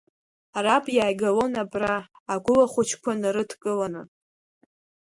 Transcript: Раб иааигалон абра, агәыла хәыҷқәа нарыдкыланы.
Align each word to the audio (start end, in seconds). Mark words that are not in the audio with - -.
Раб 0.65 0.85
иааигалон 0.95 1.53
абра, 1.63 1.95
агәыла 2.33 2.65
хәыҷқәа 2.71 3.11
нарыдкыланы. 3.21 4.01